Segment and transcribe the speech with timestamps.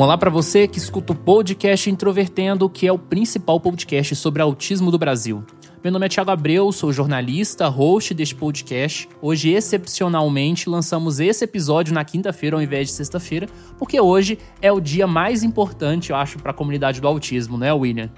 [0.00, 4.90] Olá para você que escuta o podcast Introvertendo, que é o principal podcast sobre autismo
[4.90, 5.44] do Brasil.
[5.84, 9.06] Meu nome é Thiago Abreu, sou jornalista, host deste podcast.
[9.20, 13.46] Hoje, excepcionalmente, lançamos esse episódio na quinta-feira ao invés de sexta-feira,
[13.78, 17.70] porque hoje é o dia mais importante, eu acho, para a comunidade do autismo, né,
[17.70, 18.10] William?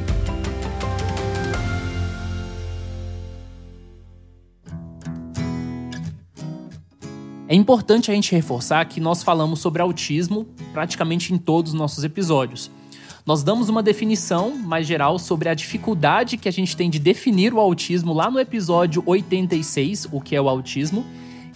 [7.49, 12.05] É importante a gente reforçar que nós falamos sobre autismo praticamente em todos os nossos
[12.05, 12.71] episódios.
[13.27, 17.55] Nós damos uma definição mais geral sobre a dificuldade que a gente tem de definir
[17.55, 21.07] o autismo lá no episódio 86, o que é o autismo.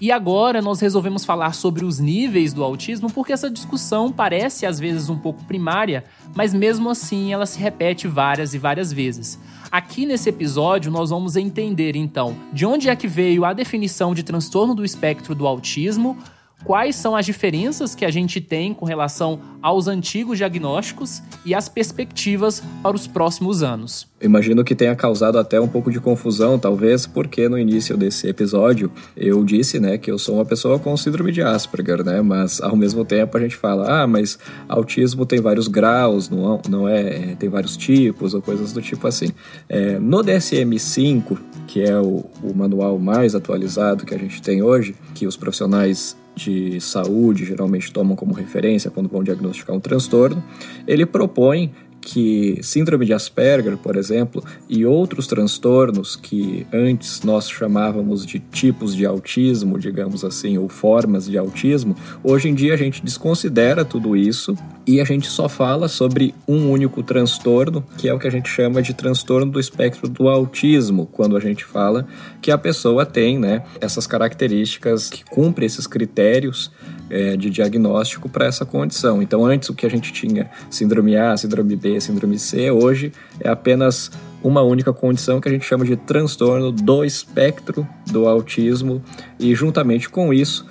[0.01, 4.81] E agora nós resolvemos falar sobre os níveis do autismo porque essa discussão parece às
[4.81, 6.05] vezes um pouco primária,
[6.35, 9.39] mas mesmo assim ela se repete várias e várias vezes.
[9.71, 14.23] Aqui nesse episódio, nós vamos entender então de onde é que veio a definição de
[14.23, 16.17] transtorno do espectro do autismo,
[16.65, 21.69] quais são as diferenças que a gente tem com relação aos antigos diagnósticos e as
[21.69, 24.07] perspectivas para os próximos anos.
[24.21, 28.91] Imagino que tenha causado até um pouco de confusão, talvez, porque no início desse episódio
[29.17, 32.77] eu disse, né, que eu sou uma pessoa com síndrome de Asperger, né, mas ao
[32.77, 37.49] mesmo tempo a gente fala, ah, mas autismo tem vários graus, não, não é, tem
[37.49, 39.29] vários tipos ou coisas do tipo assim.
[39.69, 44.97] É, no DSM-5, que é o, o manual mais atualizado que a gente tem hoje,
[45.15, 50.43] que os profissionais de saúde geralmente tomam como referência quando vão diagnosticar um transtorno,
[50.87, 51.73] ele propõe
[52.11, 58.97] que síndrome de Asperger, por exemplo, e outros transtornos que antes nós chamávamos de tipos
[58.97, 64.17] de autismo, digamos assim, ou formas de autismo, hoje em dia a gente desconsidera tudo
[64.17, 68.31] isso e a gente só fala sobre um único transtorno, que é o que a
[68.31, 72.07] gente chama de transtorno do espectro do autismo, quando a gente fala
[72.41, 76.71] que a pessoa tem, né, essas características que cumprem esses critérios
[77.11, 79.23] é, de diagnóstico para essa condição.
[79.23, 83.49] Então, antes o que a gente tinha síndrome A, síndrome B, síndrome C, hoje é
[83.49, 84.11] apenas
[84.43, 89.03] uma única condição que a gente chama de transtorno do espectro do autismo.
[89.39, 90.67] E juntamente com isso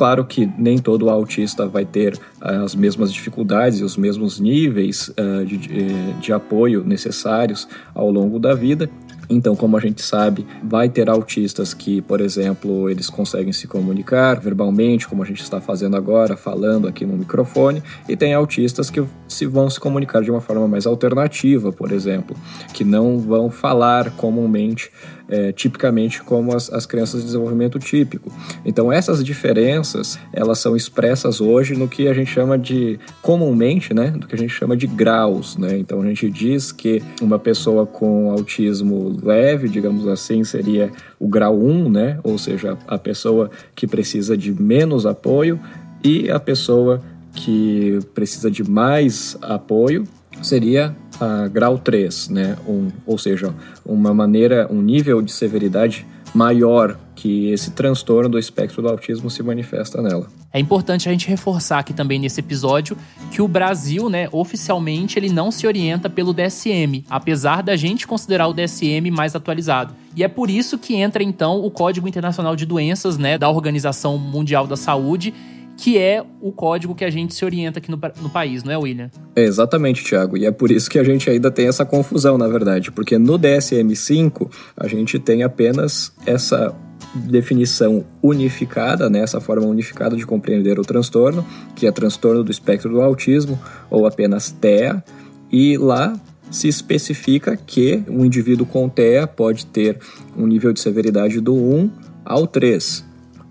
[0.00, 5.08] Claro que nem todo autista vai ter uh, as mesmas dificuldades e os mesmos níveis
[5.08, 8.88] uh, de, de, de apoio necessários ao longo da vida,
[9.30, 14.40] então, como a gente sabe, vai ter autistas que, por exemplo, eles conseguem se comunicar
[14.40, 19.02] verbalmente, como a gente está fazendo agora, falando aqui no microfone, e tem autistas que
[19.28, 22.36] se vão se comunicar de uma forma mais alternativa, por exemplo,
[22.74, 24.90] que não vão falar comumente
[25.30, 28.30] é, tipicamente como as, as crianças de desenvolvimento típico.
[28.64, 34.10] Então essas diferenças elas são expressas hoje no que a gente chama de comumente, né,
[34.10, 35.78] do que a gente chama de graus, né.
[35.78, 41.56] Então a gente diz que uma pessoa com autismo leve, digamos assim, seria o grau
[41.56, 45.60] 1, né, ou seja, a pessoa que precisa de menos apoio
[46.02, 47.00] e a pessoa
[47.34, 50.04] que precisa de mais apoio
[50.42, 52.56] seria a grau 3, né?
[52.66, 58.80] Um, ou seja, uma maneira, um nível de severidade maior que esse transtorno do espectro
[58.80, 60.26] do autismo se manifesta nela.
[60.52, 62.96] É importante a gente reforçar aqui também nesse episódio
[63.30, 68.48] que o Brasil, né, oficialmente ele não se orienta pelo DSM, apesar da gente considerar
[68.48, 69.94] o DSM mais atualizado.
[70.16, 74.18] E é por isso que entra então o Código Internacional de Doenças, né, da Organização
[74.18, 75.32] Mundial da Saúde,
[75.80, 78.76] que é o código que a gente se orienta aqui no, no país, não é,
[78.76, 79.10] William?
[79.34, 80.36] É exatamente, Thiago.
[80.36, 83.38] E é por isso que a gente ainda tem essa confusão, na verdade, porque no
[83.38, 86.74] DSM-5 a gente tem apenas essa
[87.14, 92.90] definição unificada, né, essa forma unificada de compreender o transtorno, que é transtorno do espectro
[92.90, 95.02] do autismo, ou apenas TEA,
[95.50, 96.12] e lá
[96.50, 99.98] se especifica que um indivíduo com TEA pode ter
[100.36, 101.90] um nível de severidade do 1
[102.22, 103.02] ao 3.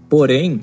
[0.08, 0.62] Porém,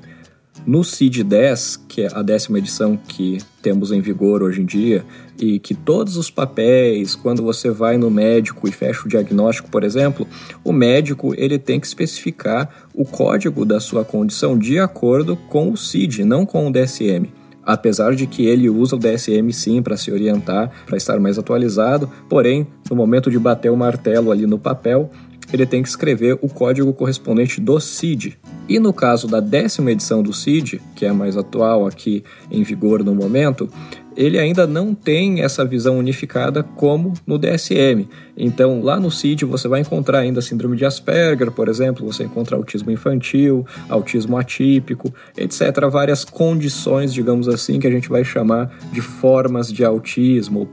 [0.67, 5.05] no CID-10, que é a décima edição que temos em vigor hoje em dia,
[5.39, 9.85] e que todos os papéis, quando você vai no médico e fecha o diagnóstico, por
[9.85, 10.27] exemplo,
[10.65, 15.77] o médico ele tem que especificar o código da sua condição de acordo com o
[15.77, 17.29] CID, não com o DSM
[17.67, 22.09] apesar de que ele usa o DSM sim para se orientar, para estar mais atualizado,
[22.29, 25.11] porém, no momento de bater o martelo ali no papel,
[25.53, 28.39] ele tem que escrever o código correspondente do CID.
[28.69, 32.63] E no caso da décima edição do CID, que é a mais atual aqui em
[32.63, 33.69] vigor no momento,
[34.17, 38.09] ele ainda não tem essa visão unificada como no DSM.
[38.37, 42.57] Então, lá no CID você vai encontrar ainda síndrome de Asperger, por exemplo, você encontra
[42.57, 45.61] autismo infantil, autismo atípico, etc.
[45.91, 50.69] Várias condições, digamos assim, que a gente vai chamar de formas de autismo,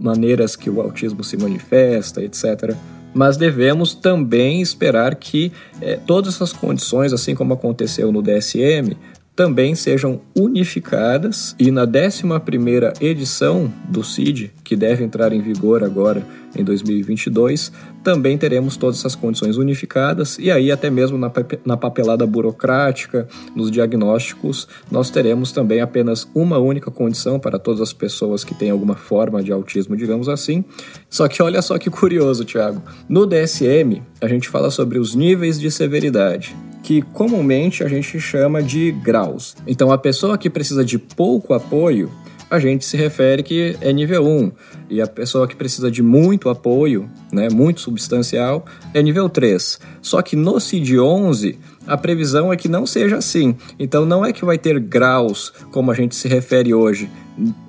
[0.00, 2.74] maneiras que o autismo se manifesta, etc
[3.16, 5.50] mas devemos também esperar que
[5.80, 8.94] eh, todas essas condições, assim como aconteceu no DSM,
[9.36, 16.26] também sejam unificadas e na 11ª edição do CID, que deve entrar em vigor agora
[16.56, 17.70] em 2022,
[18.02, 21.30] também teremos todas essas condições unificadas e aí até mesmo na,
[21.66, 27.92] na papelada burocrática, nos diagnósticos, nós teremos também apenas uma única condição para todas as
[27.92, 30.64] pessoas que têm alguma forma de autismo, digamos assim.
[31.10, 32.82] Só que olha só que curioso, Thiago.
[33.06, 36.56] No DSM, a gente fala sobre os níveis de severidade
[36.86, 39.56] que comumente a gente chama de graus.
[39.66, 42.08] Então, a pessoa que precisa de pouco apoio,
[42.48, 44.52] a gente se refere que é nível 1.
[44.88, 49.80] E a pessoa que precisa de muito apoio, né, muito substancial, é nível 3.
[50.00, 51.56] Só que no CID-11,
[51.88, 53.56] a previsão é que não seja assim.
[53.80, 57.10] Então, não é que vai ter graus, como a gente se refere hoje,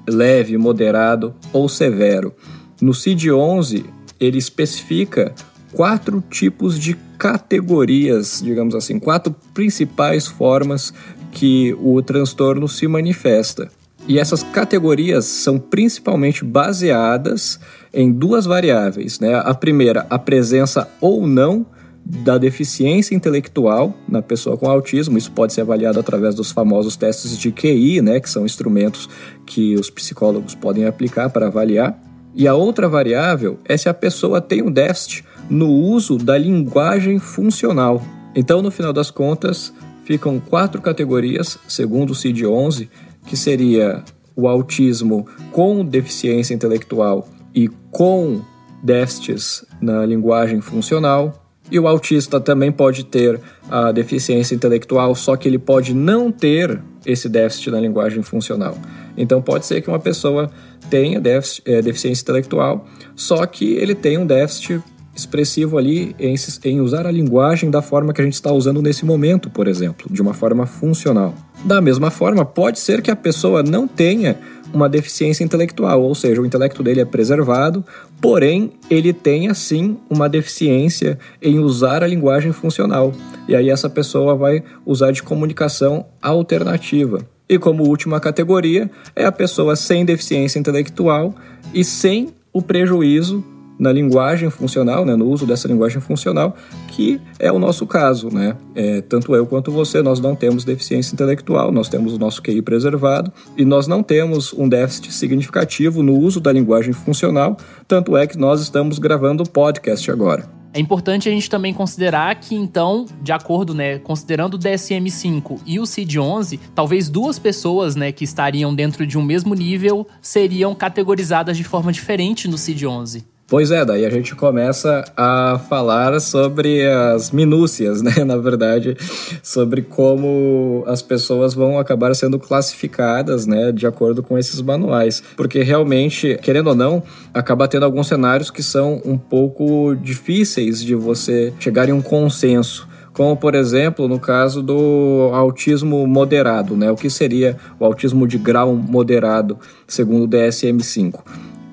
[0.08, 2.36] leve, moderado ou severo.
[2.80, 3.84] No CID-11,
[4.20, 5.34] ele especifica
[5.74, 10.94] quatro tipos de categorias, digamos assim, quatro principais formas
[11.32, 13.70] que o transtorno se manifesta.
[14.08, 17.60] E essas categorias são principalmente baseadas
[17.94, 19.20] em duas variáveis.
[19.20, 19.36] Né?
[19.36, 21.66] A primeira, a presença ou não
[22.06, 25.18] da deficiência intelectual na pessoa com autismo.
[25.18, 28.22] Isso pode ser avaliado através dos famosos testes de QI, né?
[28.22, 29.10] que são instrumentos
[29.46, 32.00] que os psicólogos podem aplicar para avaliar.
[32.34, 37.20] E a outra variável é se a pessoa tem um déficit no uso da linguagem
[37.20, 38.02] funcional.
[38.36, 39.74] Então, no final das contas,
[40.04, 42.88] ficam quatro categorias, segundo o CID-11,
[43.26, 44.04] que seria
[44.36, 48.42] o autismo com deficiência intelectual e com
[48.84, 51.44] déficits na linguagem funcional.
[51.70, 56.82] E o autista também pode ter a deficiência intelectual, só que ele pode não ter
[57.06, 58.78] esse déficit na linguagem funcional.
[59.18, 60.50] Então pode ser que uma pessoa
[60.90, 62.86] tenha déficit, é, deficiência intelectual,
[63.16, 64.82] só que ele tem um déficit
[65.18, 66.36] expressivo ali em,
[66.66, 70.08] em usar a linguagem da forma que a gente está usando nesse momento, por exemplo,
[70.12, 71.34] de uma forma funcional.
[71.66, 74.38] Da mesma forma, pode ser que a pessoa não tenha
[74.74, 77.84] uma deficiência intelectual, ou seja, o intelecto dele é preservado,
[78.22, 83.12] porém ele tem sim uma deficiência em usar a linguagem funcional.
[83.48, 87.26] E aí essa pessoa vai usar de comunicação alternativa.
[87.50, 91.34] E como última categoria é a pessoa sem deficiência intelectual
[91.74, 93.44] e sem o prejuízo
[93.80, 96.56] na linguagem funcional, né, no uso dessa linguagem funcional,
[96.88, 98.56] que é o nosso caso, né?
[98.76, 102.62] É, tanto eu quanto você, nós não temos deficiência intelectual, nós temos o nosso QI
[102.62, 107.58] preservado e nós não temos um déficit significativo no uso da linguagem funcional,
[107.88, 110.58] tanto é que nós estamos gravando o podcast agora.
[110.74, 115.80] É importante a gente também considerar que, então, de acordo, né, considerando o DSM-5 e
[115.80, 121.58] o CID-11, talvez duas pessoas, né, que estariam dentro de um mesmo nível seriam categorizadas
[121.58, 123.24] de forma diferente no CID-11.
[123.50, 128.26] Pois é, daí a gente começa a falar sobre as minúcias, né?
[128.26, 128.98] Na verdade,
[129.42, 133.72] sobre como as pessoas vão acabar sendo classificadas, né?
[133.72, 135.24] De acordo com esses manuais.
[135.38, 137.02] Porque realmente, querendo ou não,
[137.34, 142.86] acaba tendo alguns cenários que são um pouco difíceis de você chegar em um consenso
[143.14, 146.92] como por exemplo no caso do autismo moderado, né?
[146.92, 151.22] O que seria o autismo de grau moderado, segundo o DSM-5?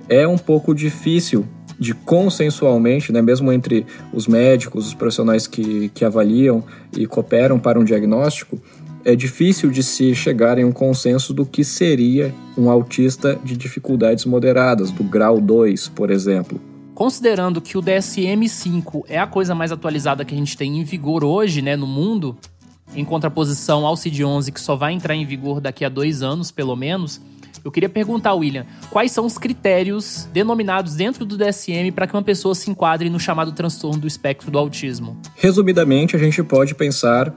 [0.09, 1.47] É um pouco difícil
[1.84, 6.64] de consensualmente, né, mesmo entre os médicos, os profissionais que, que avaliam
[6.96, 8.58] e cooperam para um diagnóstico,
[9.04, 14.24] é difícil de se chegar em um consenso do que seria um autista de dificuldades
[14.24, 16.58] moderadas, do grau 2, por exemplo.
[16.94, 21.22] Considerando que o DSM-5 é a coisa mais atualizada que a gente tem em vigor
[21.22, 22.34] hoje, né, no mundo,
[22.96, 26.74] em contraposição ao CID-11 que só vai entrar em vigor daqui a dois anos, pelo
[26.74, 27.20] menos,
[27.64, 32.23] eu queria perguntar, William, quais são os critérios denominados dentro do DSM para que uma
[32.23, 35.16] pessoa se enquadre no chamado transtorno do espectro do autismo?
[35.35, 37.35] Resumidamente, a gente pode pensar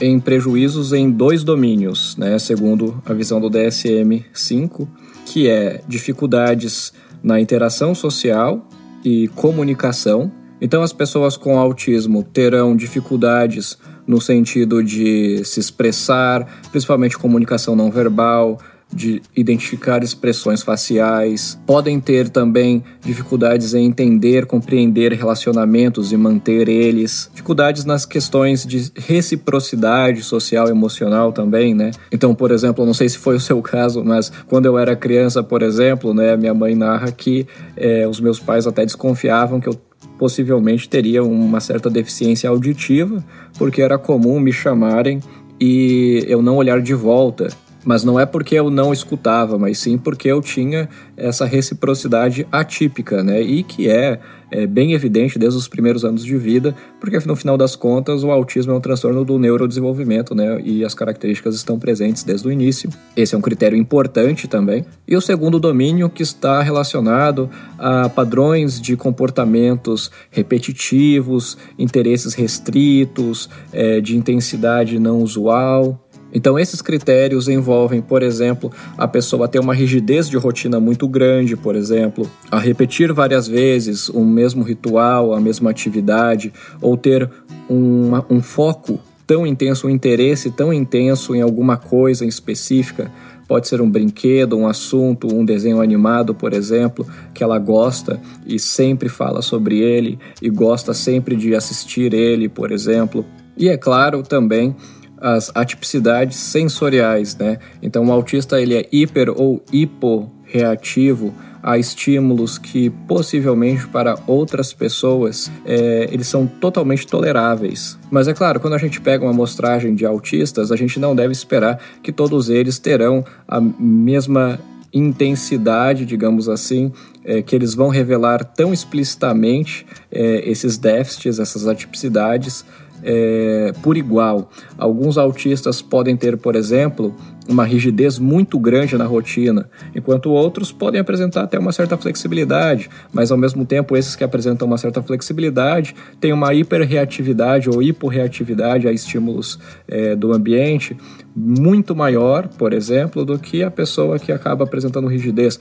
[0.00, 4.88] em prejuízos em dois domínios, né, segundo a visão do DSM-5,
[5.24, 6.92] que é dificuldades
[7.22, 8.66] na interação social
[9.04, 10.32] e comunicação.
[10.60, 17.90] Então, as pessoas com autismo terão dificuldades no sentido de se expressar, principalmente comunicação não
[17.90, 18.58] verbal,
[18.92, 27.30] de identificar expressões faciais, podem ter também dificuldades em entender, compreender relacionamentos e manter eles,
[27.32, 31.90] dificuldades nas questões de reciprocidade social e emocional também, né?
[32.10, 35.42] Então, por exemplo, não sei se foi o seu caso, mas quando eu era criança,
[35.42, 39.78] por exemplo, né, minha mãe narra que é, os meus pais até desconfiavam que eu
[40.18, 43.24] possivelmente teria uma certa deficiência auditiva,
[43.56, 45.20] porque era comum me chamarem
[45.60, 47.48] e eu não olhar de volta
[47.88, 53.24] mas não é porque eu não escutava, mas sim porque eu tinha essa reciprocidade atípica,
[53.24, 53.40] né?
[53.40, 57.56] E que é, é, bem evidente desde os primeiros anos de vida, porque no final
[57.56, 60.60] das contas o autismo é um transtorno do neurodesenvolvimento, né?
[60.62, 62.90] E as características estão presentes desde o início.
[63.16, 64.84] Esse é um critério importante também.
[65.06, 73.98] E o segundo domínio que está relacionado a padrões de comportamentos repetitivos, interesses restritos, é,
[73.98, 76.04] de intensidade não usual.
[76.32, 81.56] Então, esses critérios envolvem, por exemplo, a pessoa ter uma rigidez de rotina muito grande,
[81.56, 87.30] por exemplo, a repetir várias vezes o mesmo ritual, a mesma atividade, ou ter
[87.68, 93.10] uma, um foco tão intenso, um interesse tão intenso em alguma coisa em específica.
[93.46, 98.58] Pode ser um brinquedo, um assunto, um desenho animado, por exemplo, que ela gosta e
[98.58, 103.24] sempre fala sobre ele e gosta sempre de assistir ele, por exemplo.
[103.56, 104.76] E é claro também
[105.20, 107.58] as atipicidades sensoriais, né?
[107.82, 115.50] Então o autista ele é hiper ou hiporreativo a estímulos que possivelmente para outras pessoas
[115.66, 117.98] é, eles são totalmente toleráveis.
[118.10, 121.32] Mas é claro, quando a gente pega uma amostragem de autistas, a gente não deve
[121.32, 124.58] esperar que todos eles terão a mesma
[124.92, 126.92] intensidade, digamos assim,
[127.24, 132.64] é, que eles vão revelar tão explicitamente é, esses déficits, essas atipicidades
[133.02, 134.50] é, por igual.
[134.76, 137.14] Alguns autistas podem ter, por exemplo,
[137.48, 143.32] uma rigidez muito grande na rotina, enquanto outros podem apresentar até uma certa flexibilidade, mas
[143.32, 148.92] ao mesmo tempo esses que apresentam uma certa flexibilidade têm uma hiperreatividade ou hiporreatividade a
[148.92, 150.96] estímulos é, do ambiente
[151.34, 155.58] muito maior, por exemplo, do que a pessoa que acaba apresentando rigidez.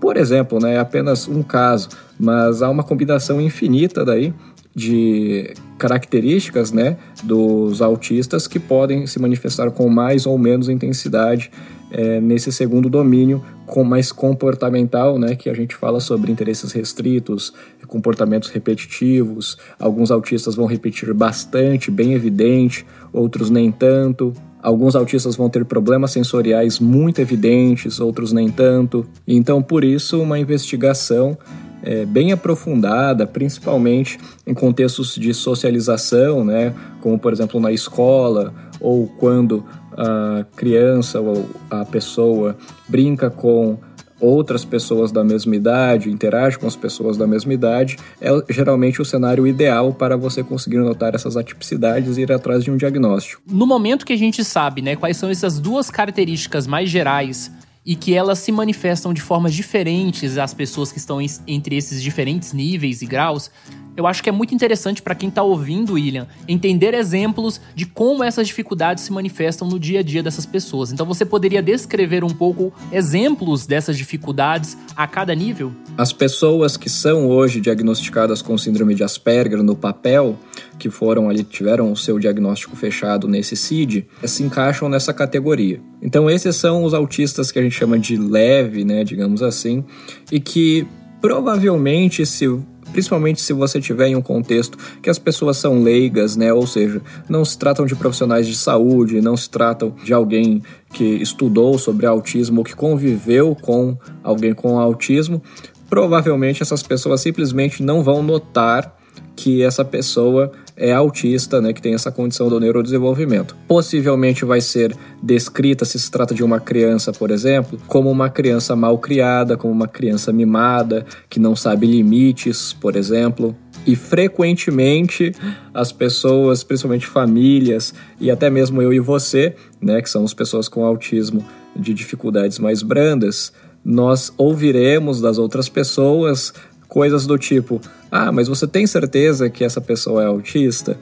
[0.00, 1.88] Por exemplo, né, é apenas um caso,
[2.18, 4.32] mas há uma combinação infinita daí
[4.76, 11.50] de características né, dos autistas que podem se manifestar com mais ou menos intensidade
[11.90, 17.54] é, nesse segundo domínio, com mais comportamental, né, que a gente fala sobre interesses restritos,
[17.86, 19.56] comportamentos repetitivos.
[19.78, 24.34] Alguns autistas vão repetir bastante, bem evidente, outros nem tanto.
[24.62, 29.06] Alguns autistas vão ter problemas sensoriais muito evidentes, outros nem tanto.
[29.26, 31.38] Então, por isso, uma investigação
[31.86, 39.06] é, bem aprofundada, principalmente em contextos de socialização, né, como por exemplo na escola ou
[39.06, 39.64] quando
[39.96, 42.56] a criança ou a pessoa
[42.88, 43.78] brinca com
[44.18, 49.04] outras pessoas da mesma idade, interage com as pessoas da mesma idade, é geralmente o
[49.04, 53.42] cenário ideal para você conseguir notar essas atipicidades e ir atrás de um diagnóstico.
[53.46, 57.52] No momento que a gente sabe, né, quais são essas duas características mais gerais
[57.86, 62.52] e que elas se manifestam de formas diferentes às pessoas que estão entre esses diferentes
[62.52, 63.48] níveis e graus,
[63.96, 68.22] eu acho que é muito interessante para quem está ouvindo, William, entender exemplos de como
[68.22, 70.92] essas dificuldades se manifestam no dia a dia dessas pessoas.
[70.92, 75.72] Então você poderia descrever um pouco exemplos dessas dificuldades a cada nível?
[75.96, 80.36] As pessoas que são hoje diagnosticadas com síndrome de Asperger no papel,
[80.78, 85.80] que foram ali, tiveram o seu diagnóstico fechado nesse CID, se encaixam nessa categoria.
[86.02, 89.84] Então esses são os autistas que a gente chama de leve, né, digamos assim,
[90.30, 90.86] e que
[91.20, 92.46] provavelmente se
[92.92, 96.52] principalmente se você tiver em um contexto que as pessoas são leigas, né?
[96.52, 100.62] Ou seja, não se tratam de profissionais de saúde, não se tratam de alguém
[100.94, 105.42] que estudou sobre autismo ou que conviveu com alguém com autismo.
[105.90, 108.96] Provavelmente essas pessoas simplesmente não vão notar
[109.34, 113.56] que essa pessoa é autista, né, que tem essa condição do neurodesenvolvimento.
[113.66, 118.76] Possivelmente vai ser descrita, se se trata de uma criança, por exemplo, como uma criança
[118.76, 123.56] mal criada, como uma criança mimada, que não sabe limites, por exemplo.
[123.86, 125.32] E frequentemente
[125.72, 130.84] as pessoas, principalmente famílias e até mesmo eu e você, né, que somos pessoas com
[130.84, 133.52] autismo de dificuldades mais brandas,
[133.84, 136.52] nós ouviremos das outras pessoas
[136.96, 137.78] coisas do tipo:
[138.10, 140.98] "Ah, mas você tem certeza que essa pessoa é autista?"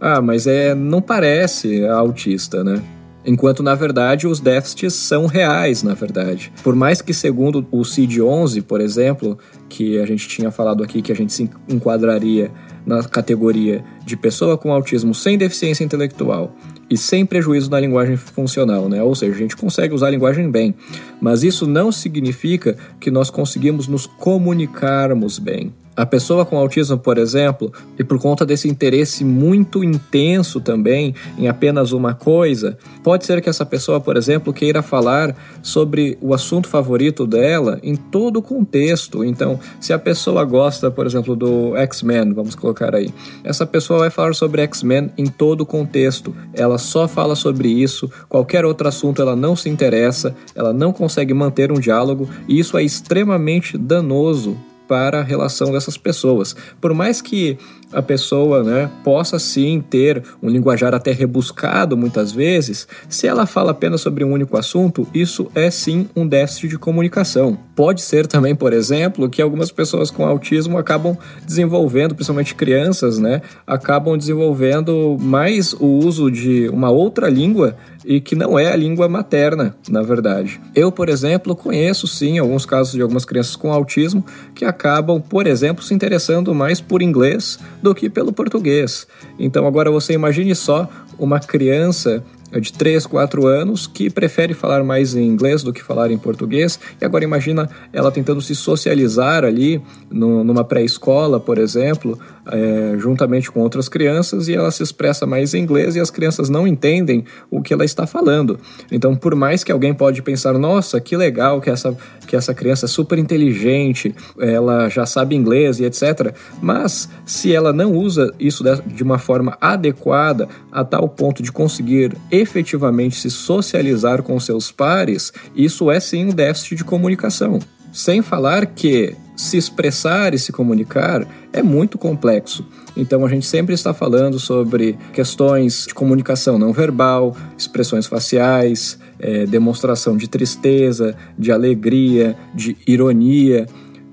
[0.00, 2.82] "Ah, mas é não parece autista, né?"
[3.26, 6.52] enquanto na verdade os déficits são reais, na verdade.
[6.62, 11.10] Por mais que segundo o CID-11, por exemplo, que a gente tinha falado aqui que
[11.10, 12.50] a gente se enquadraria
[12.84, 16.54] na categoria de pessoa com autismo sem deficiência intelectual
[16.90, 19.02] e sem prejuízo na linguagem funcional, né?
[19.02, 20.74] Ou seja, a gente consegue usar a linguagem bem,
[21.20, 25.72] mas isso não significa que nós conseguimos nos comunicarmos bem.
[25.96, 31.46] A pessoa com autismo, por exemplo, e por conta desse interesse muito intenso também em
[31.46, 36.68] apenas uma coisa, pode ser que essa pessoa, por exemplo, queira falar sobre o assunto
[36.68, 39.24] favorito dela em todo o contexto.
[39.24, 44.10] Então, se a pessoa gosta, por exemplo, do X-Men, vamos colocar aí, essa pessoa vai
[44.10, 46.34] falar sobre X-Men em todo o contexto.
[46.52, 51.32] Ela só fala sobre isso, qualquer outro assunto ela não se interessa, ela não consegue
[51.32, 56.54] manter um diálogo, e isso é extremamente danoso para a relação dessas pessoas.
[56.80, 57.58] Por mais que
[57.94, 63.70] a pessoa né, possa sim ter um linguajar até rebuscado muitas vezes, se ela fala
[63.70, 67.56] apenas sobre um único assunto, isso é sim um déficit de comunicação.
[67.74, 73.42] Pode ser também, por exemplo, que algumas pessoas com autismo acabam desenvolvendo, principalmente crianças, né,
[73.66, 79.08] acabam desenvolvendo mais o uso de uma outra língua e que não é a língua
[79.08, 80.60] materna, na verdade.
[80.74, 84.24] Eu, por exemplo, conheço sim alguns casos de algumas crianças com autismo
[84.54, 89.06] que acabam, por exemplo, se interessando mais por inglês do que pelo português.
[89.38, 90.88] Então agora você imagine só
[91.18, 92.24] uma criança
[92.58, 96.80] de 3, 4 anos que prefere falar mais em inglês do que falar em português.
[96.98, 103.50] E agora imagina ela tentando se socializar ali no, numa pré-escola, por exemplo, é, juntamente
[103.50, 107.24] com outras crianças e ela se expressa mais em inglês e as crianças não entendem
[107.50, 108.58] o que ela está falando.
[108.90, 112.86] Então, por mais que alguém pode pensar, nossa, que legal que essa, que essa criança
[112.86, 116.34] é super inteligente, ela já sabe inglês e etc.
[116.60, 122.16] Mas se ela não usa isso de uma forma adequada a tal ponto de conseguir
[122.30, 127.58] efetivamente se socializar com seus pares, isso é sim um déficit de comunicação.
[127.92, 132.66] Sem falar que se expressar e se comunicar é muito complexo.
[132.96, 139.46] Então a gente sempre está falando sobre questões de comunicação não verbal, expressões faciais, é,
[139.46, 143.66] demonstração de tristeza, de alegria, de ironia.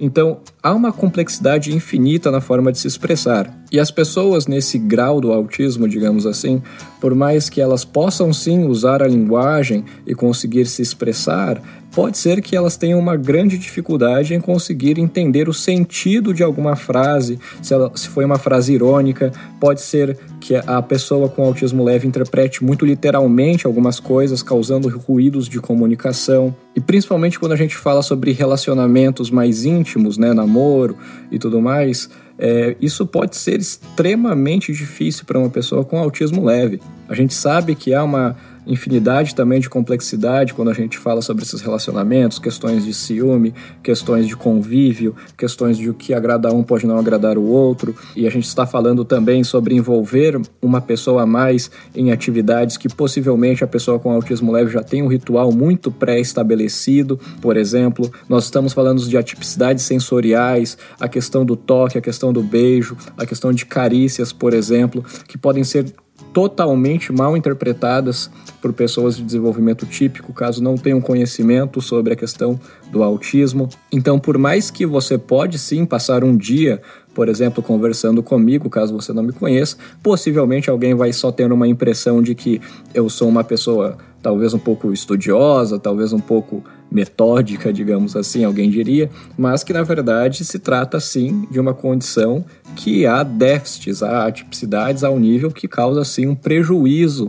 [0.04, 3.56] Então, há uma complexidade infinita na forma de se expressar.
[3.72, 6.60] E as pessoas nesse grau do autismo, digamos assim,
[7.00, 12.42] por mais que elas possam sim usar a linguagem e conseguir se expressar, pode ser
[12.42, 17.74] que elas tenham uma grande dificuldade em conseguir entender o sentido de alguma frase, se,
[17.74, 22.64] ela, se foi uma frase irônica, pode ser que a pessoa com autismo leve interprete
[22.64, 26.56] muito literalmente algumas coisas, causando ruídos de comunicação.
[26.76, 30.98] E principalmente quando a gente fala sobre relacionamentos mais íntimos, né, namoro
[31.32, 36.82] e tudo mais, é, isso pode ser extremamente difícil para uma pessoa com autismo leve.
[37.08, 41.44] A gente sabe que há uma infinidade também de complexidade quando a gente fala sobre
[41.44, 46.86] esses relacionamentos, questões de ciúme, questões de convívio, questões de o que agrada um pode
[46.86, 47.96] não agradar o outro.
[48.16, 52.90] E a gente está falando também sobre envolver uma pessoa a mais em atividades que
[52.90, 57.20] possivelmente a pessoa com autismo leve já tem um ritual muito pré-estabelecido.
[57.42, 62.44] Por exemplo, nós estamos falando de atipicidades sensoriais, a questão do toque, a questão do
[62.44, 65.86] beijo, a questão de carícias, por exemplo, que podem ser
[66.34, 68.30] totalmente mal interpretadas
[68.62, 72.60] por pessoas de desenvolvimento típico, caso não tenham conhecimento sobre a questão
[72.92, 73.68] do autismo.
[73.92, 76.82] Então, por mais que você pode sim passar um dia,
[77.14, 81.68] por exemplo, conversando comigo, caso você não me conheça, possivelmente alguém vai só ter uma
[81.68, 82.62] impressão de que
[82.94, 88.70] eu sou uma pessoa talvez um pouco estudiosa, talvez um pouco metódica, digamos assim, alguém
[88.70, 92.44] diria, mas que na verdade se trata sim de uma condição
[92.76, 97.28] que há déficits, há atipicidades ao nível que causa sim um prejuízo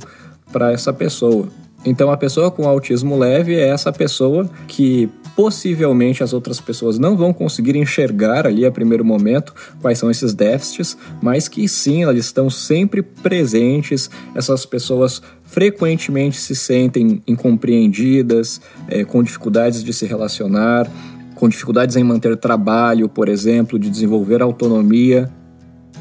[0.52, 1.48] para essa pessoa.
[1.84, 7.16] Então a pessoa com autismo leve é essa pessoa que possivelmente as outras pessoas não
[7.16, 12.18] vão conseguir enxergar ali a primeiro momento quais são esses déficits, mas que sim, elas
[12.18, 15.22] estão sempre presentes, essas pessoas
[15.52, 20.90] frequentemente se sentem incompreendidas, é, com dificuldades de se relacionar,
[21.34, 25.30] com dificuldades em manter trabalho, por exemplo, de desenvolver autonomia,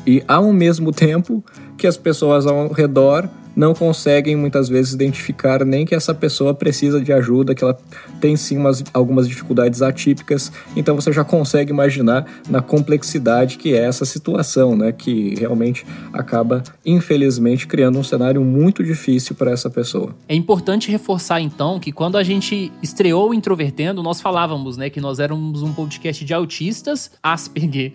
[0.08, 1.44] e ao mesmo tempo
[1.78, 7.02] que as pessoas ao redor não conseguem muitas vezes identificar nem que essa pessoa precisa
[7.02, 7.78] de ajuda, que ela
[8.20, 10.52] tem sim umas, algumas dificuldades atípicas.
[10.76, 14.92] Então você já consegue imaginar na complexidade que é essa situação, né?
[14.92, 20.16] Que realmente acaba, infelizmente, criando um cenário muito difícil para essa pessoa.
[20.28, 25.02] É importante reforçar então que quando a gente estreou o Introvertendo, nós falávamos, né, que
[25.02, 27.94] nós éramos um podcast de autistas Asperger,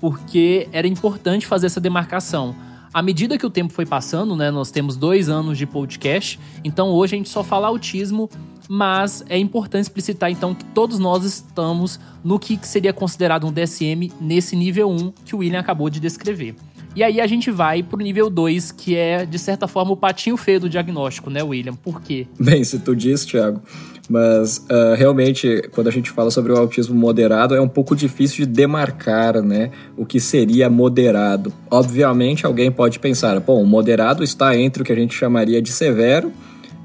[0.00, 2.54] porque era importante fazer essa demarcação
[2.94, 6.90] à medida que o tempo foi passando, né, nós temos dois anos de podcast, então
[6.90, 8.30] hoje a gente só fala autismo,
[8.68, 14.12] mas é importante explicitar então que todos nós estamos no que seria considerado um DSM
[14.20, 16.54] nesse nível 1 que o William acabou de descrever.
[16.96, 20.36] E aí a gente vai pro nível 2, que é, de certa forma, o patinho
[20.36, 21.74] feio do diagnóstico, né, William?
[21.74, 22.28] Por quê?
[22.38, 23.60] Bem, se tu diz, Thiago.
[24.08, 28.44] Mas uh, realmente, quando a gente fala sobre o autismo moderado, é um pouco difícil
[28.44, 31.52] de demarcar né, o que seria moderado.
[31.70, 35.72] Obviamente, alguém pode pensar: bom, o moderado está entre o que a gente chamaria de
[35.72, 36.32] severo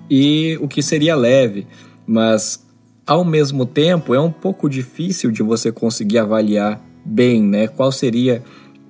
[0.09, 1.67] e o que seria leve.
[2.07, 2.65] Mas,
[3.05, 8.41] ao mesmo tempo, é um pouco difícil de você conseguir avaliar bem né, qual seria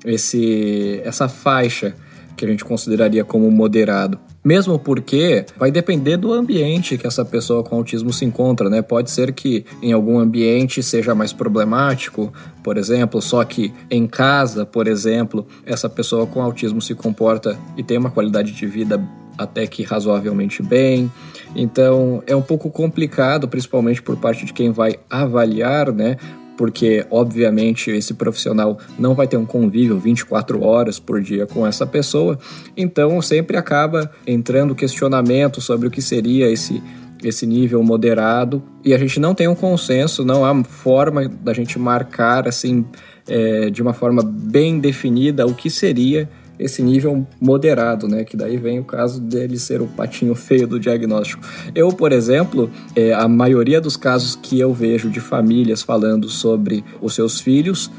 [0.06, 1.96] esse, essa faixa
[2.39, 4.17] que a gente consideraria como moderado.
[4.43, 8.82] Mesmo porque vai depender do ambiente que essa pessoa com autismo se encontra, né?
[8.82, 12.32] Pode ser que em algum ambiente seja mais problemático,
[12.63, 17.84] por exemplo, só que em casa, por exemplo, essa pessoa com autismo se comporta e
[17.84, 19.06] tem uma qualidade de vida
[19.38, 21.12] até que razoavelmente bem.
[21.56, 26.17] Então é um pouco complicado, principalmente por parte de quem vai avaliar, né?
[26.60, 31.88] Porque obviamente esse profissional não vai ter um convívio 24 horas por dia com essa
[31.88, 32.38] pessoa,
[32.76, 36.84] então sempre acaba entrando questionamento sobre o que seria esse
[37.24, 38.62] esse nível moderado.
[38.84, 42.86] E a gente não tem um consenso, não há forma da gente marcar assim
[43.28, 48.24] é, de uma forma bem definida o que seria esse nível moderado, né?
[48.24, 51.41] Que daí vem o caso dele ser o patinho feio do diagnóstico.
[51.74, 56.84] Eu, por exemplo, é, a maioria dos casos que eu vejo de famílias falando sobre
[57.02, 57.89] os seus filhos,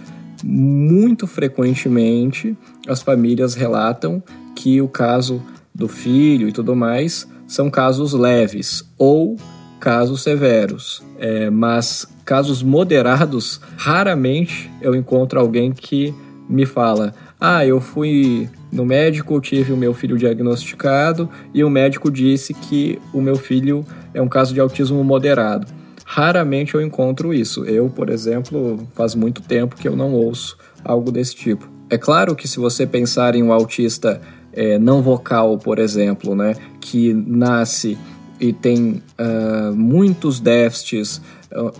[0.44, 4.22] muito frequentemente as famílias relatam
[4.54, 5.42] que o caso
[5.74, 9.36] do filho e tudo mais são casos leves ou
[9.78, 11.02] casos severos.
[11.18, 16.14] É, mas casos moderados, raramente eu encontro alguém que
[16.48, 22.10] me fala: ah, eu fui no médico, tive o meu filho diagnosticado e o médico
[22.10, 25.66] disse que o meu filho é um caso de autismo moderado.
[26.04, 27.64] Raramente eu encontro isso.
[27.64, 31.68] Eu, por exemplo, faz muito tempo que eu não ouço algo desse tipo.
[31.88, 34.20] É claro que se você pensar em um autista
[34.52, 37.96] é, não vocal, por exemplo, né, que nasce
[38.40, 41.20] e tem uh, muitos déficits,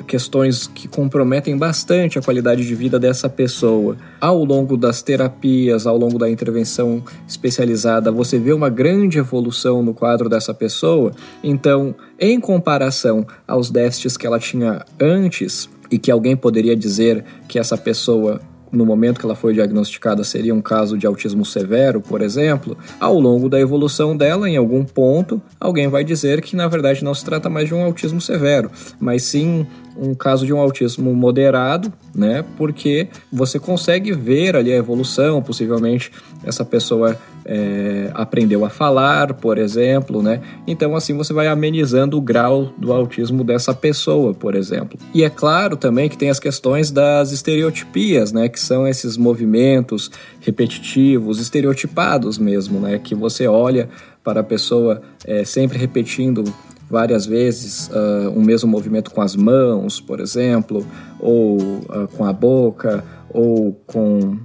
[0.07, 3.97] questões que comprometem bastante a qualidade de vida dessa pessoa.
[4.21, 9.95] Ao longo das terapias, ao longo da intervenção especializada, você vê uma grande evolução no
[9.95, 11.13] quadro dessa pessoa.
[11.43, 17.59] Então, em comparação aos déficits que ela tinha antes, e que alguém poderia dizer que
[17.59, 18.41] essa pessoa
[18.73, 23.19] no momento que ela foi diagnosticada seria um caso de autismo severo, por exemplo, ao
[23.19, 27.25] longo da evolução dela, em algum ponto, alguém vai dizer que na verdade não se
[27.25, 32.45] trata mais de um autismo severo, mas sim um caso de um autismo moderado, né?
[32.57, 36.11] Porque você consegue ver ali a evolução, possivelmente
[36.45, 37.19] essa pessoa
[37.53, 40.41] é, aprendeu a falar, por exemplo, né?
[40.69, 44.97] Então assim você vai amenizando o grau do autismo dessa pessoa, por exemplo.
[45.13, 48.49] E é claro também que tem as questões das estereotipias, né?
[48.49, 53.01] Que são esses movimentos repetitivos, estereotipados mesmo, né?
[53.03, 53.89] Que você olha
[54.23, 56.45] para a pessoa é, sempre repetindo
[56.89, 60.87] várias vezes uh, um mesmo movimento com as mãos, por exemplo,
[61.19, 64.39] ou uh, com a boca, ou com,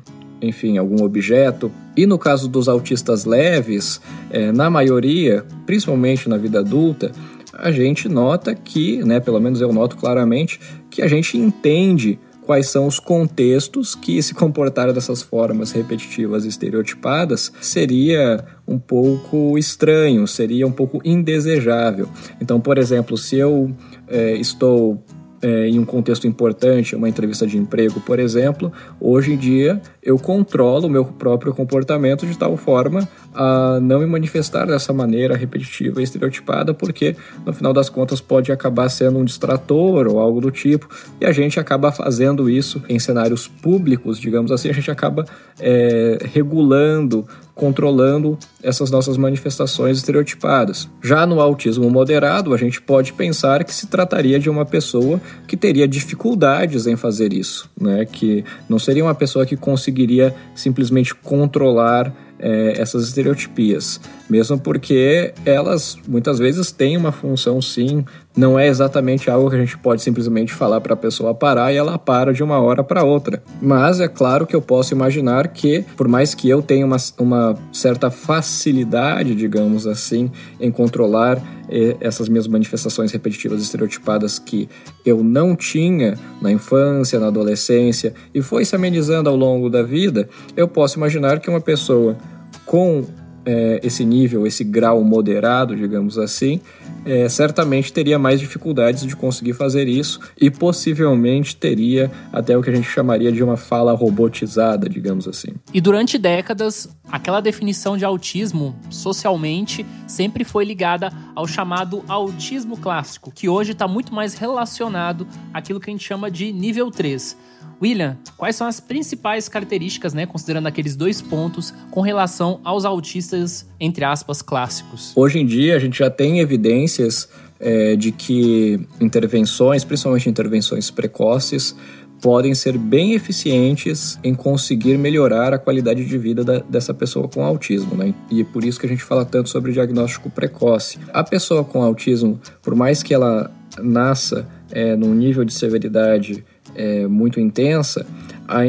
[0.45, 1.71] enfim, algum objeto.
[1.95, 7.11] E no caso dos autistas leves, é, na maioria, principalmente na vida adulta,
[7.53, 12.67] a gente nota que, né, pelo menos eu noto claramente, que a gente entende quais
[12.67, 20.27] são os contextos que se comportar dessas formas repetitivas e estereotipadas seria um pouco estranho,
[20.27, 22.07] seria um pouco indesejável.
[22.39, 23.71] Então, por exemplo, se eu
[24.07, 25.03] é, estou
[25.41, 30.17] é, em um contexto importante, uma entrevista de emprego, por exemplo, hoje em dia eu
[30.17, 35.99] controlo o meu próprio comportamento de tal forma a não me manifestar dessa maneira repetitiva
[35.99, 40.51] e estereotipada, porque no final das contas pode acabar sendo um distrator ou algo do
[40.51, 40.87] tipo,
[41.19, 45.25] e a gente acaba fazendo isso em cenários públicos, digamos assim, a gente acaba
[45.59, 50.89] é, regulando controlando essas nossas manifestações estereotipadas.
[51.01, 55.55] Já no autismo moderado, a gente pode pensar que se trataria de uma pessoa que
[55.55, 58.05] teria dificuldades em fazer isso, né?
[58.05, 65.97] que não seria uma pessoa que conseguiria simplesmente controlar é, essas estereotipias, mesmo porque elas
[66.07, 68.03] muitas vezes têm uma função sim,
[68.35, 71.77] não é exatamente algo que a gente pode simplesmente falar para a pessoa parar e
[71.77, 73.41] ela para de uma hora para outra.
[73.61, 77.57] Mas é claro que eu posso imaginar que, por mais que eu tenha uma, uma
[77.71, 84.67] certa facilidade, digamos assim, em controlar eh, essas minhas manifestações repetitivas estereotipadas que
[85.05, 90.27] eu não tinha na infância, na adolescência e foi se amenizando ao longo da vida,
[90.57, 92.17] eu posso imaginar que uma pessoa
[92.65, 93.05] com
[93.45, 96.59] é, esse nível, esse grau moderado, digamos assim,
[97.05, 102.69] é, certamente teria mais dificuldades de conseguir fazer isso e possivelmente teria até o que
[102.69, 105.49] a gente chamaria de uma fala robotizada, digamos assim.
[105.73, 113.31] E durante décadas, aquela definição de autismo socialmente sempre foi ligada ao chamado autismo clássico,
[113.31, 118.17] que hoje está muito mais relacionado àquilo que a gente chama de nível 3 William,
[118.37, 124.05] quais são as principais características, né, considerando aqueles dois pontos, com relação aos autistas, entre
[124.05, 125.13] aspas, clássicos?
[125.15, 131.75] Hoje em dia, a gente já tem evidências é, de que intervenções, principalmente intervenções precoces,
[132.21, 137.45] podem ser bem eficientes em conseguir melhorar a qualidade de vida da, dessa pessoa com
[137.45, 138.13] autismo, né?
[138.31, 140.97] E é por isso que a gente fala tanto sobre diagnóstico precoce.
[141.13, 146.43] A pessoa com autismo, por mais que ela nasça é, num nível de severidade
[146.75, 148.05] é, muito intensa,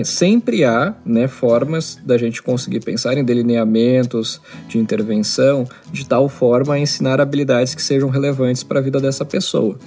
[0.04, 6.74] sempre há né, formas da gente conseguir pensar em delineamentos de intervenção de tal forma
[6.74, 9.78] a ensinar habilidades que sejam relevantes para a vida dessa pessoa.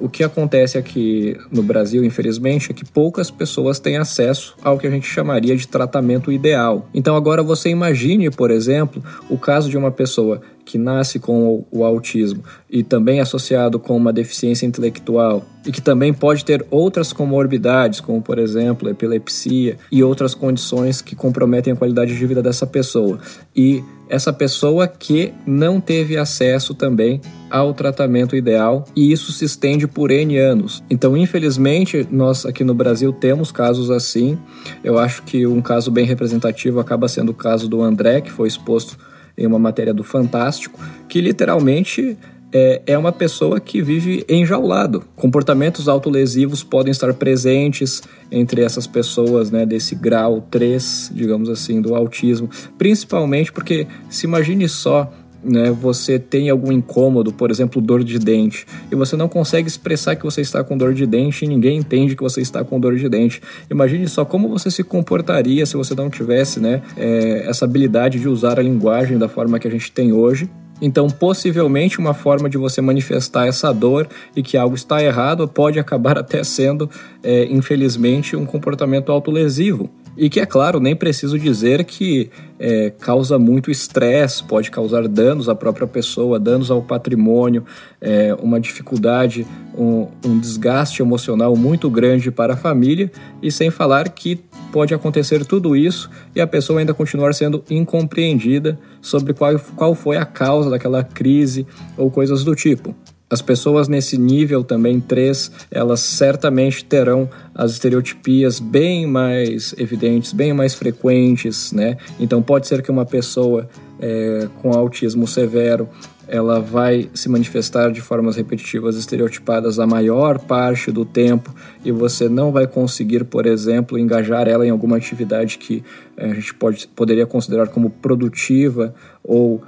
[0.00, 4.86] O que acontece aqui no Brasil, infelizmente, é que poucas pessoas têm acesso ao que
[4.86, 6.88] a gente chamaria de tratamento ideal.
[6.94, 11.82] Então, agora você imagine, por exemplo, o caso de uma pessoa que nasce com o,
[11.82, 18.00] autismo e também associado com uma deficiência intelectual e que também pode ter outras comorbidades,
[18.00, 23.18] como por exemplo epilepsia e outras condições que comprometem a qualidade de vida dessa pessoa.
[23.56, 29.88] E essa pessoa que não teve acesso também ao tratamento ideal e isso se estende
[29.88, 30.84] por N anos.
[30.90, 34.38] Então, infelizmente, nós aqui no Brasil temos casos assim.
[34.84, 38.48] Eu acho que um caso bem representativo acaba sendo o caso do André, que foi
[38.48, 38.98] exposto
[39.38, 42.18] em uma matéria do Fantástico, que literalmente
[42.52, 45.04] é, é uma pessoa que vive enjaulado.
[45.14, 51.94] Comportamentos autolesivos podem estar presentes entre essas pessoas, né, desse grau 3, digamos assim, do
[51.94, 55.10] autismo, principalmente porque se imagine só
[55.42, 60.16] né, você tem algum incômodo, por exemplo, dor de dente, e você não consegue expressar
[60.16, 62.96] que você está com dor de dente e ninguém entende que você está com dor
[62.96, 63.40] de dente.
[63.70, 68.28] Imagine só como você se comportaria se você não tivesse né, é, essa habilidade de
[68.28, 70.48] usar a linguagem da forma que a gente tem hoje.
[70.80, 75.78] Então, possivelmente, uma forma de você manifestar essa dor e que algo está errado pode
[75.78, 76.88] acabar até sendo,
[77.22, 79.90] é, infelizmente, um comportamento autolesivo.
[80.18, 82.28] E que, é claro, nem preciso dizer que
[82.58, 87.64] é, causa muito estresse, pode causar danos à própria pessoa, danos ao patrimônio,
[88.00, 94.08] é, uma dificuldade, um, um desgaste emocional muito grande para a família, e sem falar
[94.08, 94.40] que
[94.72, 100.16] pode acontecer tudo isso e a pessoa ainda continuar sendo incompreendida sobre qual, qual foi
[100.16, 101.64] a causa daquela crise
[101.96, 102.92] ou coisas do tipo.
[103.30, 110.54] As pessoas nesse nível também 3, elas certamente terão as estereotipias bem mais evidentes, bem
[110.54, 111.98] mais frequentes, né?
[112.18, 113.68] Então pode ser que uma pessoa
[114.00, 115.88] é, com autismo severo
[116.28, 122.28] ela vai se manifestar de formas repetitivas estereotipadas a maior parte do tempo e você
[122.28, 125.82] não vai conseguir, por exemplo, engajar ela em alguma atividade que
[126.16, 129.62] a gente pode, poderia considerar como produtiva ou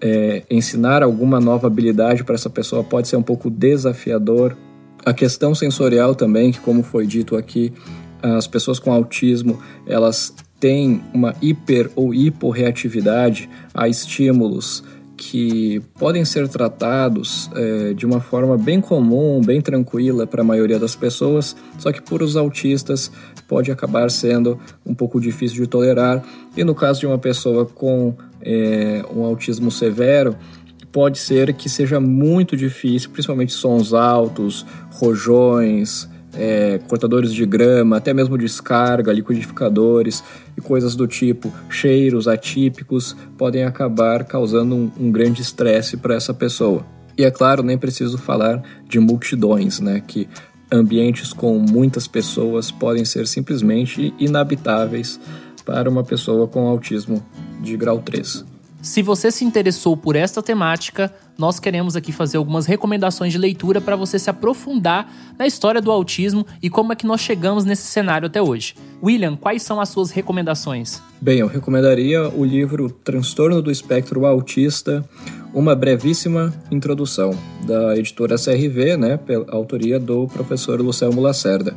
[0.00, 4.56] é, ensinar alguma nova habilidade para essa pessoa pode ser um pouco desafiador.
[5.04, 7.72] A questão sensorial também, que como foi dito aqui,
[8.22, 14.82] as pessoas com autismo, elas têm uma hiper ou hiporreatividade a estímulos
[15.16, 20.78] que podem ser tratados é, de uma forma bem comum, bem tranquila para a maioria
[20.78, 23.12] das pessoas, só que por os autistas
[23.46, 26.22] pode acabar sendo um pouco difícil de tolerar.
[26.56, 30.36] E no caso de uma pessoa com é, um autismo severo,
[30.92, 38.12] pode ser que seja muito difícil, principalmente sons altos, rojões, é, cortadores de grama, até
[38.12, 40.22] mesmo descarga, liquidificadores
[40.56, 46.34] e coisas do tipo, cheiros atípicos, podem acabar causando um, um grande estresse para essa
[46.34, 46.84] pessoa.
[47.16, 50.02] E é claro, nem preciso falar de multidões, né?
[50.04, 50.28] Que
[50.70, 55.20] ambientes com muitas pessoas podem ser simplesmente inabitáveis
[55.64, 57.24] para uma pessoa com autismo
[57.60, 58.44] de grau 3.
[58.84, 63.80] Se você se interessou por esta temática, nós queremos aqui fazer algumas recomendações de leitura
[63.80, 67.84] para você se aprofundar na história do autismo e como é que nós chegamos nesse
[67.84, 68.74] cenário até hoje.
[69.02, 71.00] William, quais são as suas recomendações?
[71.18, 75.02] Bem, eu recomendaria o livro Transtorno do Espectro Autista,
[75.54, 77.30] uma brevíssima introdução
[77.64, 81.74] da editora CRV, né, pela autoria do professor Lucelmo Lacerda.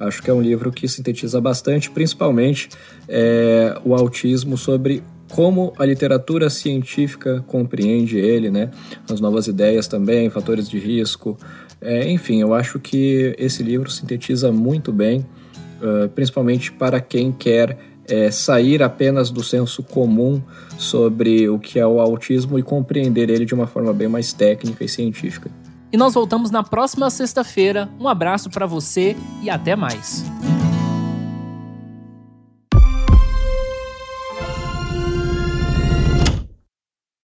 [0.00, 2.68] Acho que é um livro que sintetiza bastante, principalmente
[3.08, 8.70] é, o autismo sobre como a literatura científica compreende ele, né,
[9.08, 11.38] as novas ideias também, fatores de risco.
[11.80, 15.24] É, enfim, eu acho que esse livro sintetiza muito bem,
[15.80, 17.78] uh, principalmente para quem quer
[18.10, 20.42] é, sair apenas do senso comum
[20.76, 24.84] sobre o que é o autismo e compreender ele de uma forma bem mais técnica
[24.84, 25.50] e científica.
[25.92, 27.88] E nós voltamos na próxima sexta-feira.
[27.98, 30.24] Um abraço para você e até mais.